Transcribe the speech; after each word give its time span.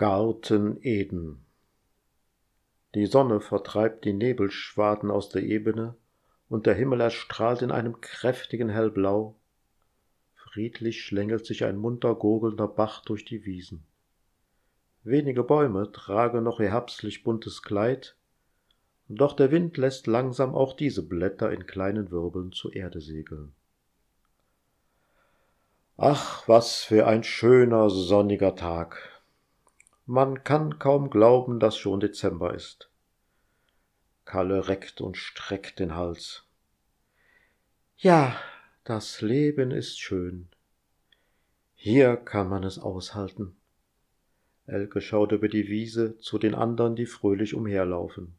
Garten 0.00 0.78
Eden 0.80 1.44
Die 2.94 3.04
Sonne 3.04 3.38
vertreibt 3.38 4.06
die 4.06 4.14
Nebelschwaden 4.14 5.10
aus 5.10 5.28
der 5.28 5.42
Ebene, 5.42 5.94
und 6.48 6.64
der 6.64 6.72
Himmel 6.72 7.02
erstrahlt 7.02 7.60
in 7.60 7.70
einem 7.70 8.00
kräftigen 8.00 8.70
Hellblau. 8.70 9.36
Friedlich 10.36 11.02
schlängelt 11.02 11.44
sich 11.44 11.66
ein 11.66 11.76
munter 11.76 12.14
gurgelnder 12.14 12.66
Bach 12.66 13.02
durch 13.04 13.26
die 13.26 13.44
Wiesen. 13.44 13.84
Wenige 15.02 15.44
Bäume 15.44 15.92
tragen 15.92 16.44
noch 16.44 16.60
ihr 16.60 16.70
herbstlich 16.70 17.22
buntes 17.22 17.62
Kleid, 17.62 18.16
doch 19.08 19.34
der 19.34 19.50
Wind 19.50 19.76
lässt 19.76 20.06
langsam 20.06 20.54
auch 20.54 20.72
diese 20.72 21.06
Blätter 21.06 21.52
in 21.52 21.66
kleinen 21.66 22.10
Wirbeln 22.10 22.52
zur 22.52 22.74
Erde 22.74 23.02
segeln. 23.02 23.52
Ach, 25.98 26.48
was 26.48 26.76
für 26.76 27.06
ein 27.06 27.22
schöner 27.22 27.90
sonniger 27.90 28.56
Tag. 28.56 29.09
Man 30.12 30.42
kann 30.42 30.80
kaum 30.80 31.08
glauben, 31.08 31.60
dass 31.60 31.76
schon 31.76 32.00
Dezember 32.00 32.52
ist. 32.52 32.90
Kalle 34.24 34.66
reckt 34.66 35.00
und 35.00 35.16
streckt 35.16 35.78
den 35.78 35.94
Hals. 35.94 36.42
Ja, 37.96 38.36
das 38.82 39.20
Leben 39.20 39.70
ist 39.70 40.00
schön. 40.00 40.48
Hier 41.76 42.16
kann 42.16 42.48
man 42.48 42.64
es 42.64 42.80
aushalten. 42.80 43.54
Elke 44.66 45.00
schaut 45.00 45.30
über 45.30 45.46
die 45.46 45.68
Wiese 45.68 46.18
zu 46.18 46.38
den 46.38 46.56
anderen, 46.56 46.96
die 46.96 47.06
fröhlich 47.06 47.54
umherlaufen. 47.54 48.34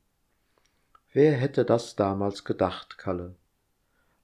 Wer 1.14 1.32
hätte 1.32 1.64
das 1.64 1.96
damals 1.96 2.44
gedacht, 2.44 2.98
Kalle? 2.98 3.34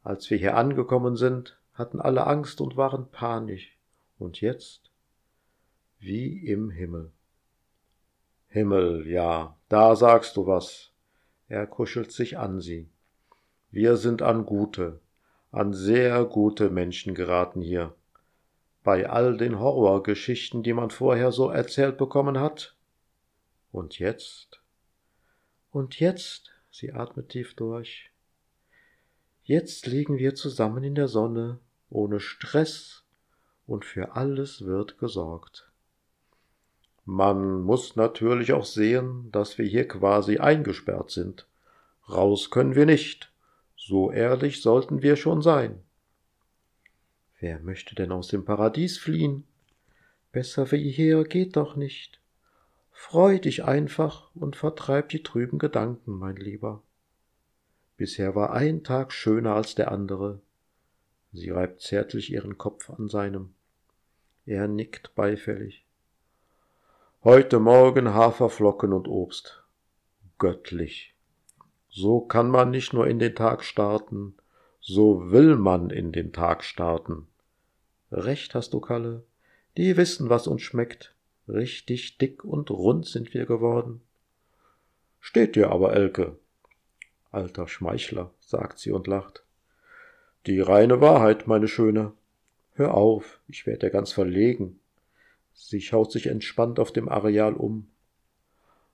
Als 0.03 0.29
wir 0.29 0.37
hier 0.37 0.57
angekommen 0.57 1.15
sind, 1.15 1.57
hatten 1.73 2.01
alle 2.01 2.27
Angst 2.27 2.59
und 2.59 2.75
waren 2.75 3.09
panisch. 3.09 3.77
Und 4.19 4.41
jetzt? 4.41 4.91
Wie 5.99 6.45
im 6.45 6.71
Himmel. 6.71 7.13
Himmel, 8.57 9.07
ja, 9.07 9.55
da 9.69 9.95
sagst 9.95 10.35
du 10.35 10.47
was. 10.47 10.91
Er 11.47 11.67
kuschelt 11.67 12.11
sich 12.11 12.37
an 12.37 12.59
sie. 12.59 12.89
Wir 13.69 13.97
sind 13.97 14.21
an 14.23 14.45
gute, 14.45 14.99
an 15.51 15.73
sehr 15.73 16.25
gute 16.25 16.71
Menschen 16.71 17.13
geraten 17.13 17.61
hier. 17.61 17.93
Bei 18.83 19.09
all 19.09 19.37
den 19.37 19.59
Horrorgeschichten, 19.59 20.63
die 20.63 20.73
man 20.73 20.89
vorher 20.89 21.31
so 21.31 21.49
erzählt 21.49 21.97
bekommen 21.97 22.39
hat. 22.39 22.75
Und 23.71 23.99
jetzt? 23.99 24.59
Und 25.71 25.99
jetzt, 25.99 26.51
sie 26.71 26.93
atmet 26.93 27.29
tief 27.29 27.53
durch. 27.55 28.09
Jetzt 29.43 29.85
liegen 29.85 30.17
wir 30.17 30.33
zusammen 30.33 30.83
in 30.83 30.95
der 30.95 31.07
Sonne, 31.07 31.59
ohne 31.89 32.19
Stress, 32.19 33.03
und 33.67 33.85
für 33.85 34.15
alles 34.15 34.65
wird 34.65 34.97
gesorgt. 34.97 35.69
Man 37.09 37.61
muss 37.61 37.95
natürlich 37.95 38.51
auch 38.51 38.65
sehen, 38.65 39.31
dass 39.31 39.57
wir 39.57 39.65
hier 39.65 39.87
quasi 39.87 40.39
eingesperrt 40.39 41.09
sind. 41.09 41.47
Raus 42.09 42.51
können 42.51 42.75
wir 42.75 42.85
nicht. 42.85 43.31
So 43.77 44.11
ehrlich 44.11 44.61
sollten 44.61 45.01
wir 45.01 45.15
schon 45.15 45.41
sein. 45.41 45.79
Wer 47.39 47.61
möchte 47.61 47.95
denn 47.95 48.11
aus 48.11 48.27
dem 48.27 48.43
Paradies 48.43 48.97
fliehen? 48.97 49.45
Besser 50.33 50.69
wie 50.73 50.91
hier 50.91 51.23
geht 51.23 51.55
doch 51.55 51.77
nicht. 51.77 52.19
Freu 52.91 53.39
dich 53.39 53.63
einfach 53.63 54.29
und 54.35 54.57
vertreib 54.57 55.07
die 55.07 55.23
trüben 55.23 55.59
Gedanken, 55.59 56.11
mein 56.11 56.35
Lieber. 56.35 56.83
Bisher 57.95 58.35
war 58.35 58.51
ein 58.51 58.83
Tag 58.83 59.13
schöner 59.13 59.55
als 59.55 59.75
der 59.75 59.93
andere. 59.93 60.41
Sie 61.31 61.51
reibt 61.51 61.79
zärtlich 61.79 62.33
ihren 62.33 62.57
Kopf 62.57 62.89
an 62.89 63.07
seinem. 63.07 63.53
Er 64.45 64.67
nickt 64.67 65.15
beifällig. 65.15 65.86
Heute 67.23 67.59
Morgen 67.59 68.13
Haferflocken 68.13 68.93
und 68.93 69.07
Obst. 69.07 69.63
Göttlich. 70.37 71.15
So 71.89 72.21
kann 72.21 72.47
man 72.51 72.69
nicht 72.69 72.93
nur 72.93 73.07
in 73.07 73.17
den 73.17 73.33
Tag 73.33 73.63
starten, 73.63 74.35
so 74.79 75.31
will 75.31 75.55
man 75.55 75.89
in 75.89 76.11
den 76.11 76.31
Tag 76.31 76.63
starten. 76.63 77.27
Recht 78.11 78.53
hast 78.53 78.71
du, 78.73 78.79
Kalle. 78.79 79.23
Die 79.77 79.97
wissen, 79.97 80.29
was 80.29 80.45
uns 80.45 80.61
schmeckt. 80.61 81.15
Richtig 81.47 82.19
dick 82.19 82.45
und 82.45 82.69
rund 82.69 83.07
sind 83.07 83.33
wir 83.33 83.47
geworden. 83.47 84.01
Steht 85.19 85.55
dir 85.55 85.71
aber, 85.71 85.93
Elke. 85.93 86.37
Alter 87.31 87.67
Schmeichler, 87.67 88.29
sagt 88.41 88.77
sie 88.77 88.91
und 88.91 89.07
lacht. 89.07 89.43
Die 90.45 90.59
reine 90.59 91.01
Wahrheit, 91.01 91.47
meine 91.47 91.67
Schöne. 91.67 92.13
Hör 92.73 92.93
auf, 92.93 93.39
ich 93.47 93.65
werd 93.65 93.81
ja 93.81 93.89
ganz 93.89 94.11
verlegen. 94.11 94.79
Sie 95.59 95.81
schaut 95.81 96.11
sich 96.11 96.27
entspannt 96.27 96.79
auf 96.79 96.93
dem 96.93 97.09
Areal 97.09 97.53
um. 97.53 97.87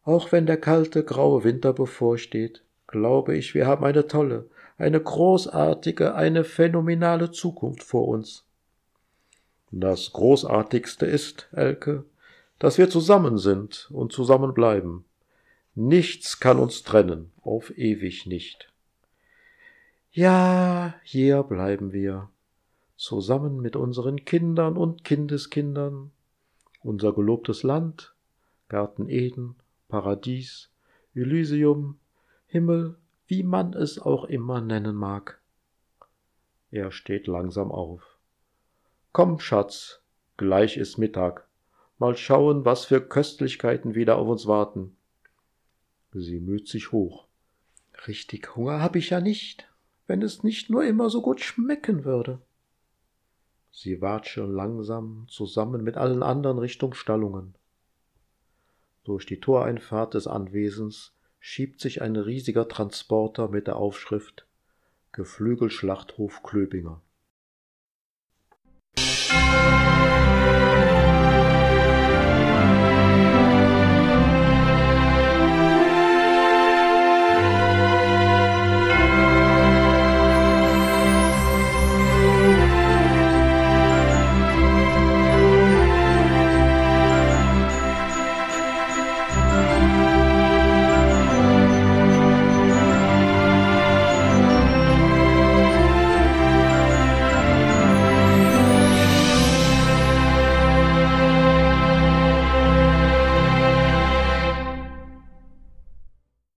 Auch 0.04 0.32
wenn 0.32 0.46
der 0.46 0.58
kalte, 0.58 1.04
graue 1.04 1.44
Winter 1.44 1.74
bevorsteht, 1.74 2.64
glaube 2.88 3.36
ich, 3.36 3.54
wir 3.54 3.68
haben 3.68 3.86
eine 3.86 4.08
tolle, 4.08 4.50
eine 4.78 5.00
großartige, 5.00 6.16
eine 6.16 6.44
phänomenale 6.44 7.32
Zukunft 7.32 7.84
vor 7.84 8.08
uns. 8.08 8.46
Das 9.72 10.14
Großartigste 10.14 11.06
ist, 11.06 11.50
Elke, 11.52 12.06
dass 12.60 12.78
wir 12.78 12.90
zusammen 12.90 13.38
sind 13.38 13.90
und 13.92 14.14
zusammen 14.14 14.54
bleiben. 14.54 15.06
Nichts 15.76 16.40
kann 16.40 16.60
uns 16.60 16.84
trennen, 16.84 17.32
auf 17.42 17.78
ewig 17.78 18.26
nicht. 18.26 18.72
Ja, 20.12 20.96
hier 21.04 21.44
bleiben 21.44 21.92
wir, 21.92 22.30
zusammen 22.96 23.62
mit 23.62 23.76
unseren 23.76 24.24
Kindern 24.24 24.78
und 24.78 25.04
Kindeskindern, 25.04 26.12
unser 26.84 27.14
gelobtes 27.14 27.64
Land, 27.64 28.14
Garten 28.70 29.10
Eden, 29.10 29.56
Paradies, 29.88 30.70
Elysium, 31.16 32.00
Himmel, 32.46 32.98
wie 33.28 33.44
man 33.44 33.74
es 33.74 34.00
auch 34.00 34.26
immer 34.26 34.62
nennen 34.62 34.96
mag. 34.96 35.40
Er 36.72 36.92
steht 36.92 37.28
langsam 37.28 37.72
auf. 37.72 38.18
Komm, 39.12 39.40
Schatz, 39.40 40.02
gleich 40.38 40.78
ist 40.78 40.98
Mittag. 40.98 41.48
Mal 42.00 42.18
schauen, 42.18 42.66
was 42.66 42.86
für 42.86 43.00
Köstlichkeiten 43.00 43.96
wieder 43.96 44.18
auf 44.18 44.28
uns 44.28 44.48
warten. 44.48 44.96
Sie 46.12 46.40
müht 46.40 46.68
sich 46.68 46.92
hoch. 46.92 47.28
Richtig 48.08 48.56
Hunger 48.56 48.82
hab 48.82 48.96
ich 48.96 49.12
ja 49.12 49.22
nicht, 49.22 49.68
wenn 50.08 50.22
es 50.22 50.44
nicht 50.44 50.70
nur 50.70 50.84
immer 50.84 51.10
so 51.10 51.22
gut 51.22 51.42
schmecken 51.42 52.04
würde. 52.04 52.42
Sie 53.76 54.02
watscheln 54.02 54.54
langsam 54.54 55.26
zusammen 55.28 55.84
mit 55.84 55.98
allen 55.98 56.22
anderen 56.22 56.60
Richtung 56.60 56.94
Stallungen. 56.94 57.56
Durch 59.04 59.26
die 59.26 59.40
Toreinfahrt 59.40 60.14
des 60.14 60.28
Anwesens 60.28 61.12
schiebt 61.40 61.82
sich 61.82 62.04
ein 62.04 62.16
riesiger 62.16 62.68
Transporter 62.68 63.50
mit 63.50 63.66
der 63.66 63.78
Aufschrift 63.78 64.46
Geflügelschlachthof 65.12 66.44
Klöbinger. 66.44 67.02